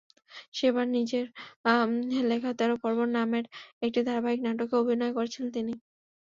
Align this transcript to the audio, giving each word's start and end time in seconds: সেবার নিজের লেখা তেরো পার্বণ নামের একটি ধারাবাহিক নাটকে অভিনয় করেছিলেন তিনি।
সেবার 0.53 0.87
নিজের 0.91 1.25
লেখা 2.29 2.51
তেরো 2.59 2.75
পার্বণ 2.83 3.09
নামের 3.17 3.45
একটি 3.81 3.99
ধারাবাহিক 4.07 4.39
নাটকে 4.45 4.75
অভিনয় 4.81 5.13
করেছিলেন 5.17 5.49
তিনি। 5.55 5.73